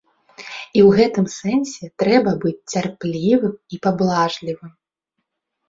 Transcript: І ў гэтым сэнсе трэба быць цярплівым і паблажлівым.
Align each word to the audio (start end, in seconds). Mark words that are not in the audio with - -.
І 0.37 0.79
ў 0.87 0.95
гэтым 0.99 1.25
сэнсе 1.33 1.91
трэба 2.05 2.31
быць 2.47 2.55
цярплівым 2.73 3.55
і 3.77 3.81
паблажлівым. 3.87 4.77